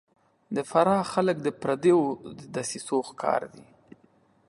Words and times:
د 0.55 0.57
فراه 0.69 1.03
خلک 1.13 1.37
د 1.41 1.47
پردیو 1.61 1.99
دسیسو 2.53 2.97
ښکار 3.09 3.41
دي 3.53 3.65